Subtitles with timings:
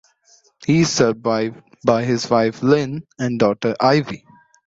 [0.65, 4.25] He is survived by his wife Lynn and daughter Ivy.